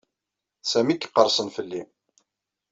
D 0.63 0.65
Sami 0.71 0.91
ay 0.93 0.99
iqersen 1.05 1.47
fell-i. 1.55 1.81